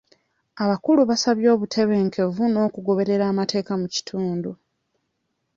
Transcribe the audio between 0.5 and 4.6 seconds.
Abakulu basabye obutebenkevu n'okugoberera amateeka mu kitundu.